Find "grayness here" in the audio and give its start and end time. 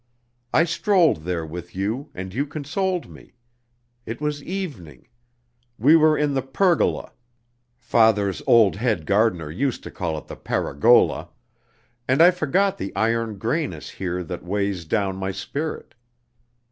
13.37-14.23